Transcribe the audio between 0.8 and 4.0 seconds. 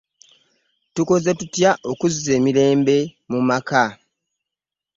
Tukoze tutya okuzza emirembe mu maka?